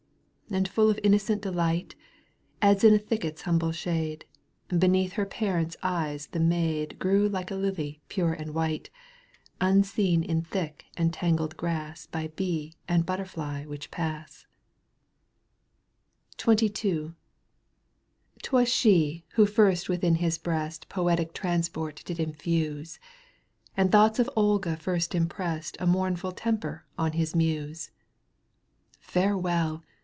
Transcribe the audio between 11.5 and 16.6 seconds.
grass By bee and butterfly which pass. Б Digitized by VjOOQ 1С